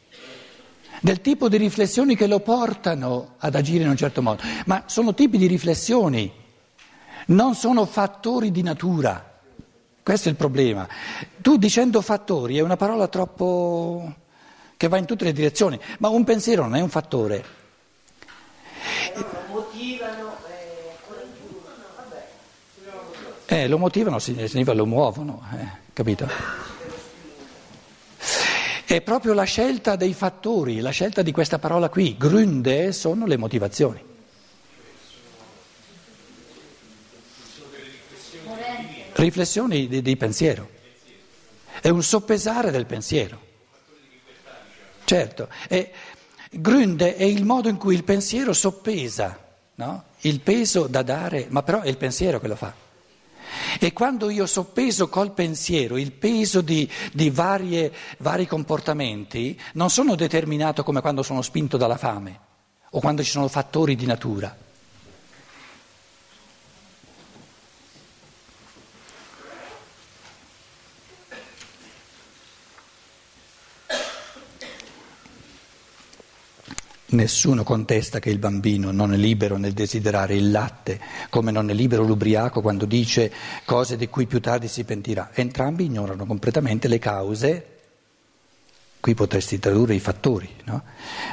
del 1.03 1.19
tipo 1.19 1.49
di 1.49 1.57
riflessioni 1.57 2.15
che 2.15 2.27
lo 2.27 2.39
portano 2.39 3.33
ad 3.39 3.55
agire 3.55 3.83
in 3.83 3.89
un 3.89 3.97
certo 3.97 4.21
modo, 4.21 4.41
ma 4.67 4.83
sono 4.85 5.13
tipi 5.13 5.37
di 5.37 5.47
riflessioni, 5.47 6.31
non 7.27 7.55
sono 7.55 7.85
fattori 7.85 8.51
di 8.51 8.61
natura. 8.61 9.31
Questo 10.01 10.29
è 10.29 10.31
il 10.31 10.37
problema. 10.37 10.87
Tu 11.41 11.57
dicendo 11.57 11.99
fattori 11.99 12.57
è 12.57 12.61
una 12.61 12.77
parola 12.77 13.09
troppo 13.09 14.13
che 14.77 14.87
va 14.87 14.97
in 14.97 15.05
tutte 15.05 15.25
le 15.25 15.33
direzioni, 15.33 15.77
ma 15.99 16.07
un 16.07 16.23
pensiero 16.23 16.63
non 16.63 16.75
è 16.75 16.81
un 16.81 16.87
fattore. 16.87 17.43
Lo 19.13 19.25
motivano 19.51 20.37
e 20.47 20.95
ancora 21.01 21.21
più. 21.37 21.61
Vabbè. 21.97 23.63
Eh, 23.63 23.67
lo 23.67 23.77
motivano 23.77 24.19
significa 24.19 24.71
lo 24.71 24.85
muovono, 24.85 25.43
eh, 25.53 25.67
capito? 25.91 26.71
È 28.93 29.01
proprio 29.01 29.33
la 29.33 29.41
scelta 29.41 29.95
dei 29.95 30.13
fattori, 30.13 30.79
la 30.79 30.91
scelta 30.91 31.23
di 31.23 31.31
questa 31.31 31.57
parola 31.57 31.89
qui, 31.89 32.15
Gründe, 32.15 32.91
sono 32.91 33.25
le 33.25 33.37
motivazioni. 33.37 33.99
Riflessioni 39.13 39.87
di, 39.87 40.03
di 40.03 40.15
pensiero. 40.15 40.69
È 41.81 41.89
un 41.89 42.03
soppesare 42.03 42.69
del 42.69 42.85
pensiero. 42.85 43.41
Certo, 45.05 45.49
è, 45.67 45.91
Gründe 46.51 47.15
è 47.15 47.23
il 47.23 47.45
modo 47.45 47.69
in 47.69 47.77
cui 47.77 47.95
il 47.95 48.03
pensiero 48.03 48.53
soppesa 48.53 49.39
no? 49.73 50.03
il 50.19 50.39
peso 50.41 50.85
da 50.85 51.01
dare, 51.01 51.47
ma 51.49 51.63
però 51.63 51.81
è 51.81 51.87
il 51.87 51.97
pensiero 51.97 52.39
che 52.39 52.47
lo 52.47 52.55
fa. 52.55 52.71
E 53.79 53.93
quando 53.93 54.29
io 54.29 54.45
soppeso 54.45 55.09
col 55.09 55.31
pensiero 55.31 55.97
il 55.97 56.11
peso 56.11 56.61
di, 56.61 56.89
di 57.11 57.29
varie, 57.29 57.91
vari 58.19 58.47
comportamenti, 58.47 59.59
non 59.73 59.89
sono 59.89 60.15
determinato 60.15 60.83
come 60.83 61.01
quando 61.01 61.23
sono 61.23 61.41
spinto 61.41 61.77
dalla 61.77 61.97
fame 61.97 62.39
o 62.91 62.99
quando 62.99 63.23
ci 63.23 63.31
sono 63.31 63.47
fattori 63.47 63.95
di 63.95 64.05
natura. 64.05 64.62
Nessuno 77.23 77.63
contesta 77.63 78.19
che 78.19 78.29
il 78.29 78.37
bambino 78.37 78.91
non 78.91 79.13
è 79.13 79.15
libero 79.15 79.55
nel 79.55 79.71
desiderare 79.71 80.35
il 80.35 80.51
latte, 80.51 80.99
come 81.29 81.51
non 81.51 81.69
è 81.69 81.73
libero 81.73 82.03
l'ubriaco 82.03 82.59
quando 82.59 82.83
dice 82.83 83.31
cose 83.63 83.95
di 83.95 84.09
cui 84.09 84.27
più 84.27 84.41
tardi 84.41 84.67
si 84.67 84.83
pentirà. 84.83 85.29
Entrambi 85.33 85.85
ignorano 85.85 86.25
completamente 86.25 86.89
le 86.89 86.99
cause, 86.99 87.65
qui 88.99 89.13
potresti 89.13 89.57
tradurre 89.57 89.95
i 89.95 90.01
fattori, 90.01 90.49
no? 90.65 90.83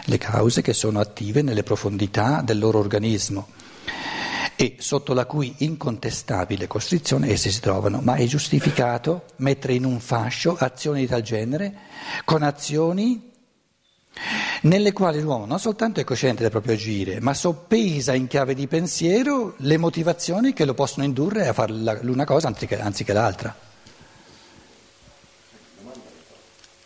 le 0.05 0.17
cause 0.17 0.63
che 0.63 0.75
sono 0.75 1.01
attive 1.01 1.43
nelle 1.43 1.65
profondità 1.65 2.41
del 2.41 2.61
loro 2.61 2.79
organismo 2.79 3.49
e 4.55 4.77
sotto 4.79 5.13
la 5.13 5.27
cui 5.27 5.53
incontestabile 5.59 6.69
costrizione 6.69 7.31
essi 7.31 7.51
si 7.51 7.59
trovano, 7.59 8.01
ma 8.01 8.15
è 8.15 8.27
giustificato 8.27 9.25
mettere 9.39 9.75
in 9.75 9.85
un 9.85 9.99
fascio 9.99 10.57
azioni 10.57 11.01
di 11.01 11.07
tal 11.09 11.23
genere 11.23 11.75
con 12.25 12.45
azioni 12.45 13.29
nelle 14.63 14.93
quali 14.93 15.21
l'uomo 15.21 15.47
non 15.47 15.59
soltanto 15.59 16.01
è 16.01 16.05
cosciente 16.05 16.43
del 16.43 16.51
proprio 16.51 16.75
agire, 16.75 17.21
ma 17.21 17.33
soppesa 17.35 18.15
in 18.15 18.27
chiave 18.27 18.55
di 18.55 18.67
pensiero 18.67 19.55
le 19.59 19.79
motivazioni 19.79 20.53
che 20.53 20.65
lo 20.65 20.75
possono 20.75 21.05
indurre 21.05 21.49
a 21.49 21.53
fare 21.53 21.73
l'una 21.73 22.25
cosa 22.25 22.49
anziché, 22.49 22.79
anziché 22.79 23.13
l'altra. 23.13 23.57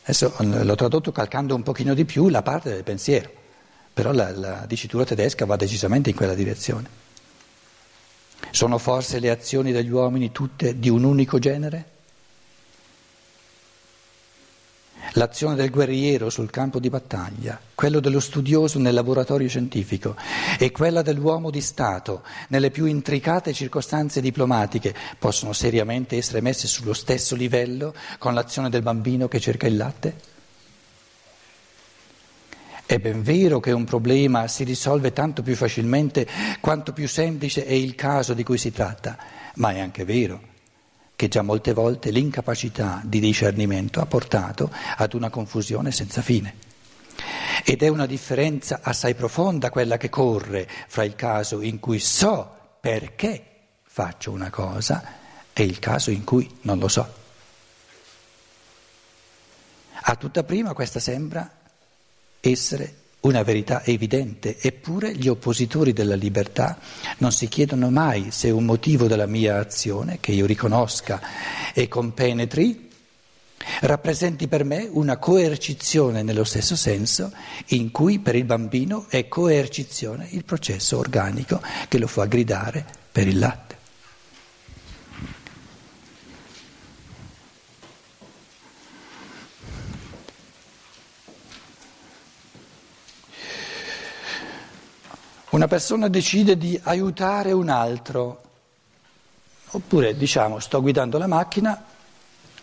Adesso 0.03 0.35
l'ho 0.39 0.75
tradotto 0.75 1.13
calcando 1.13 1.55
un 1.55 1.63
pochino 1.63 1.95
di 1.95 2.05
più 2.05 2.29
la 2.29 2.43
parte 2.43 2.71
del 2.71 2.85
pensiero, 2.85 3.31
però 3.93 4.13
la, 4.13 4.31
la 4.33 4.65
dicitura 4.67 5.05
tedesca 5.05 5.47
va 5.47 5.57
decisamente 5.57 6.11
in 6.11 6.17
quella 6.17 6.35
direzione. 6.35 7.03
Sono 8.51 8.79
forse 8.79 9.19
le 9.19 9.31
azioni 9.31 9.73
degli 9.73 9.91
uomini 9.91 10.31
tutte 10.31 10.79
di 10.79 10.91
un 10.91 11.05
unico 11.05 11.39
genere? 11.39 11.93
L'azione 15.13 15.55
del 15.55 15.71
guerriero 15.71 16.29
sul 16.29 16.51
campo 16.51 16.81
di 16.81 16.91
battaglia, 16.91 17.61
quello 17.75 18.01
dello 18.01 18.19
studioso 18.19 18.79
nel 18.79 18.95
laboratorio 18.95 19.49
scientifico 19.49 20.17
e 20.59 20.73
quella 20.73 21.03
dell'uomo 21.03 21.51
di 21.51 21.61
Stato 21.61 22.23
nelle 22.49 22.71
più 22.71 22.87
intricate 22.87 23.53
circostanze 23.53 24.21
diplomatiche 24.21 24.95
possono 25.19 25.53
seriamente 25.53 26.17
essere 26.17 26.41
messe 26.41 26.67
sullo 26.67 26.95
stesso 26.95 27.37
livello 27.37 27.95
con 28.19 28.35
l'azione 28.35 28.71
del 28.71 28.83
bambino 28.83 29.29
che 29.29 29.39
cerca 29.39 29.67
il 29.67 29.77
latte? 29.77 30.17
È 32.87 32.99
ben 32.99 33.23
vero 33.23 33.61
che 33.61 33.71
un 33.71 33.85
problema 33.85 34.49
si 34.49 34.65
risolve 34.65 35.13
tanto 35.13 35.43
più 35.43 35.55
facilmente 35.55 36.27
quanto 36.61 36.93
più 36.93 37.09
semplice 37.09 37.65
è 37.65 37.73
il 37.73 37.95
caso 37.95 38.35
di 38.35 38.43
cui 38.43 38.59
si 38.59 38.73
tratta, 38.73 39.17
ma 39.55 39.71
è 39.73 39.81
anche 39.81 40.05
vero 40.05 40.53
che 41.17 41.29
già 41.29 41.43
molte 41.43 41.73
volte 41.73 42.11
l'incapacità 42.11 43.01
di 43.05 43.21
discernimento 43.21 44.01
ha 44.01 44.07
portato 44.07 44.71
ad 44.97 45.15
una 45.15 45.31
confusione 45.31 45.93
senza 45.93 46.23
fine. 46.23 46.57
Ed 47.65 47.83
è 47.83 47.89
una 47.89 48.07
differenza 48.07 48.81
assai 48.83 49.15
profonda 49.15 49.71
quella 49.71 49.97
che 49.97 50.11
corre 50.11 50.69
fra 50.89 51.05
il 51.05 51.15
caso 51.15 51.61
in 51.61 51.79
cui 51.81 51.99
so 51.99 52.77
perché 52.81 53.45
faccio 53.83 54.33
una 54.33 54.51
cosa 54.51 55.03
e 55.53 55.63
il 55.63 55.79
caso 55.79 56.11
in 56.11 56.25
cui 56.25 56.59
non 56.63 56.79
lo 56.79 56.89
so. 56.89 57.23
A 60.07 60.17
tutta 60.17 60.43
prima 60.43 60.75
questa 60.75 61.01
sembra 61.01 61.49
essere 62.41 63.04
una 63.25 63.43
verità 63.43 63.85
evidente, 63.85 64.57
eppure 64.61 65.15
gli 65.15 65.29
oppositori 65.29 65.93
della 65.93 66.15
libertà 66.15 66.79
non 67.19 67.33
si 67.33 67.49
chiedono 67.49 67.91
mai 67.91 68.31
se 68.31 68.51
un 68.51 68.65
motivo 68.65 69.07
della 69.07 69.27
mia 69.27 69.59
azione, 69.59 70.19
che 70.21 70.33
io 70.33 70.47
riconosca 70.47 71.21
e 71.73 71.89
compenetri, 71.89 72.91
rappresenti 73.81 74.47
per 74.47 74.65
me 74.65 74.89
una 74.91 75.17
coercizione 75.17 76.23
nello 76.23 76.45
stesso 76.45 76.77
senso 76.77 77.33
in 77.69 77.91
cui 77.91 78.19
per 78.19 78.35
il 78.35 78.45
bambino 78.45 79.07
è 79.09 79.27
coercizione 79.27 80.29
il 80.31 80.45
processo 80.45 80.99
organico 80.99 81.63
che 81.89 81.99
lo 81.99 82.07
fa 82.07 82.27
gridare 82.27 82.85
per 83.11 83.27
il 83.27 83.39
latte. 83.39 83.74
Una 95.55 95.69
persona 95.69 96.09
decide 96.09 96.59
di 96.59 96.77
aiutare 96.83 97.53
un 97.53 97.69
altro, 97.69 98.43
oppure 99.71 100.17
diciamo 100.17 100.59
sto 100.59 100.81
guidando 100.81 101.17
la 101.17 101.29
macchina, 101.29 101.81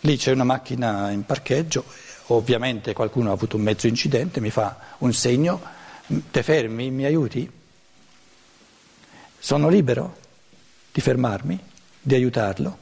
lì 0.00 0.16
c'è 0.18 0.30
una 0.30 0.44
macchina 0.44 1.10
in 1.10 1.24
parcheggio, 1.24 1.86
ovviamente 2.26 2.92
qualcuno 2.92 3.30
ha 3.30 3.32
avuto 3.32 3.56
un 3.56 3.62
mezzo 3.62 3.86
incidente, 3.86 4.40
mi 4.42 4.50
fa 4.50 4.76
un 4.98 5.14
segno, 5.14 5.58
te 6.30 6.42
fermi, 6.42 6.90
mi 6.90 7.06
aiuti? 7.06 7.50
Sono 9.38 9.70
libero 9.70 10.18
di 10.92 11.00
fermarmi, 11.00 11.58
di 11.98 12.14
aiutarlo? 12.14 12.76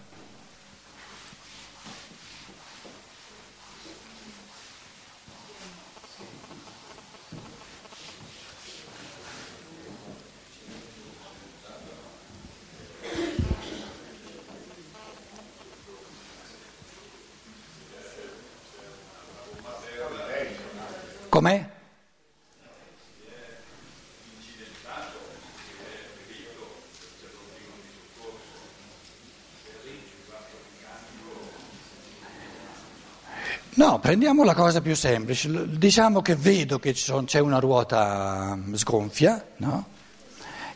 No, 33.73 34.01
prendiamo 34.01 34.43
la 34.43 34.55
cosa 34.55 34.81
più 34.81 34.97
semplice. 34.97 35.49
Diciamo 35.79 36.23
che 36.23 36.35
vedo 36.35 36.81
che 36.81 36.93
c'è 36.93 37.39
una 37.39 37.59
ruota 37.59 38.59
sgonfia, 38.75 39.45
no? 39.59 39.87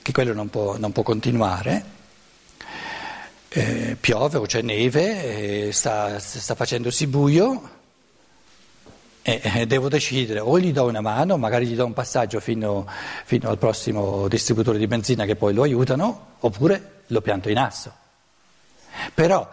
che 0.01 0.13
quello 0.13 0.33
non 0.33 0.49
può, 0.49 0.77
non 0.77 0.93
può 0.93 1.03
continuare. 1.03 1.93
Eh, 3.49 3.97
piove 3.99 4.39
o 4.39 4.47
c'è 4.47 4.63
neve, 4.63 5.67
eh, 5.67 5.73
sta, 5.73 6.19
sta 6.19 6.55
facendosi 6.55 7.07
buio 7.07 7.71
e 9.23 9.41
eh, 9.43 9.67
devo 9.67 9.89
decidere, 9.89 10.41
o 10.41 10.59
gli 10.59 10.73
do 10.73 10.85
una 10.85 11.01
mano, 11.01 11.39
magari 11.39 11.67
gli 11.67 11.75
do 11.75 11.87
un 11.87 11.95
passaggio 11.95 12.41
fino, 12.41 12.87
fino, 13.25 13.49
al 13.49 13.59
prossimo 13.59 14.29
distributore 14.29 14.77
di 14.77 14.87
benzina 14.87 15.25
che 15.25 15.35
poi 15.35 15.55
lo 15.55 15.63
aiutano, 15.63 16.35
oppure 16.41 17.03
lo 17.07 17.21
pianto 17.23 17.49
in 17.49 17.59
asso. 17.59 17.93
Però 19.15 19.49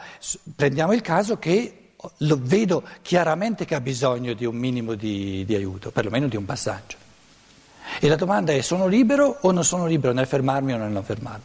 prendiamo 0.55 0.93
il 0.93 1.01
caso 1.01 1.37
che 1.37 1.80
vedo 2.17 2.83
chiaramente 3.01 3.65
che 3.65 3.75
ha 3.75 3.81
bisogno 3.81 4.33
di 4.33 4.45
un 4.45 4.55
minimo 4.55 4.95
di, 4.95 5.43
di 5.45 5.55
aiuto, 5.55 5.91
perlomeno 5.91 6.27
di 6.27 6.35
un 6.35 6.45
passaggio. 6.45 6.97
E 7.99 8.07
la 8.07 8.15
domanda 8.15 8.53
è 8.53 8.61
sono 8.61 8.87
libero 8.87 9.37
o 9.41 9.51
non 9.51 9.63
sono 9.63 9.85
libero 9.85 10.13
nel 10.13 10.27
fermarmi 10.27 10.73
o 10.73 10.77
nel 10.77 10.91
non 10.91 11.03
fermarmi? 11.03 11.43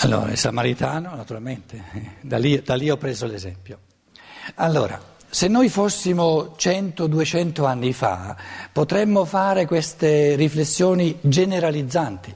Allora, 0.00 0.30
il 0.30 0.38
samaritano, 0.38 1.14
naturalmente, 1.16 1.82
da 2.22 2.38
lì, 2.38 2.62
da 2.62 2.76
lì 2.76 2.88
ho 2.88 2.96
preso 2.96 3.26
l'esempio. 3.26 3.78
Allora, 4.56 5.00
se 5.28 5.48
noi 5.48 5.68
fossimo 5.68 6.54
100-200 6.56 7.64
anni 7.64 7.92
fa, 7.92 8.36
potremmo 8.72 9.24
fare 9.24 9.66
queste 9.66 10.36
riflessioni 10.36 11.18
generalizzanti. 11.20 12.34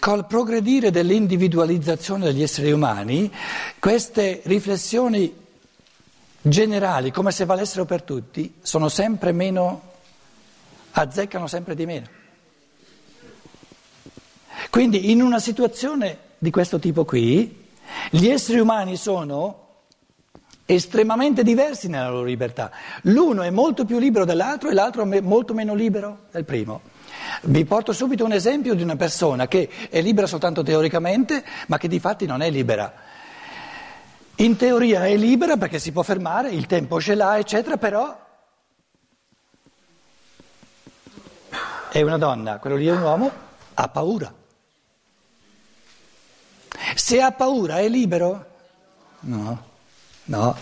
Col 0.00 0.26
progredire 0.26 0.90
dell'individualizzazione 0.90 2.24
degli 2.24 2.42
esseri 2.42 2.72
umani, 2.72 3.32
queste 3.78 4.40
riflessioni 4.44 5.32
generali, 6.42 7.12
come 7.12 7.30
se 7.30 7.44
valessero 7.44 7.84
per 7.84 8.02
tutti, 8.02 8.54
sono 8.60 8.88
sempre 8.88 9.30
meno, 9.30 9.82
azzeccano 10.90 11.46
sempre 11.46 11.76
di 11.76 11.86
meno. 11.86 12.06
Quindi 14.72 15.10
in 15.10 15.20
una 15.20 15.38
situazione 15.38 16.16
di 16.38 16.50
questo 16.50 16.78
tipo 16.78 17.04
qui, 17.04 17.68
gli 18.08 18.28
esseri 18.28 18.58
umani 18.58 18.96
sono 18.96 19.82
estremamente 20.64 21.42
diversi 21.42 21.88
nella 21.88 22.08
loro 22.08 22.24
libertà. 22.24 22.70
L'uno 23.02 23.42
è 23.42 23.50
molto 23.50 23.84
più 23.84 23.98
libero 23.98 24.24
dell'altro 24.24 24.70
e 24.70 24.72
l'altro 24.72 25.06
è 25.06 25.20
molto 25.20 25.52
meno 25.52 25.74
libero 25.74 26.20
del 26.30 26.46
primo. 26.46 26.80
Vi 27.42 27.66
porto 27.66 27.92
subito 27.92 28.24
un 28.24 28.32
esempio 28.32 28.72
di 28.72 28.82
una 28.82 28.96
persona 28.96 29.46
che 29.46 29.68
è 29.90 30.00
libera 30.00 30.26
soltanto 30.26 30.62
teoricamente, 30.62 31.44
ma 31.66 31.76
che 31.76 31.86
di 31.86 32.00
fatti 32.00 32.24
non 32.24 32.40
è 32.40 32.48
libera. 32.48 32.94
In 34.36 34.56
teoria 34.56 35.06
è 35.06 35.14
libera 35.18 35.58
perché 35.58 35.78
si 35.78 35.92
può 35.92 36.02
fermare, 36.02 36.48
il 36.48 36.64
tempo 36.64 36.98
ce 36.98 37.14
l'ha, 37.14 37.36
eccetera, 37.36 37.76
però 37.76 38.18
è 41.90 42.00
una 42.00 42.16
donna, 42.16 42.56
quello 42.56 42.76
lì 42.76 42.86
è 42.86 42.92
un 42.92 43.02
uomo, 43.02 43.30
ha 43.74 43.88
paura. 43.88 44.40
Se 46.94 47.20
ha 47.20 47.32
paura 47.32 47.78
è 47.78 47.88
libero? 47.88 48.46
No, 49.20 49.64
no. 50.24 50.56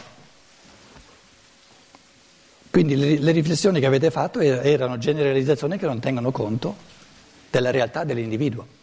Quindi 2.70 2.96
le, 2.96 3.18
le 3.18 3.32
riflessioni 3.32 3.80
che 3.80 3.86
avete 3.86 4.10
fatto 4.10 4.40
erano 4.40 4.96
generalizzazioni 4.96 5.76
che 5.76 5.86
non 5.86 5.98
tengono 5.98 6.30
conto 6.30 6.76
della 7.50 7.70
realtà 7.70 8.04
dell'individuo. 8.04 8.78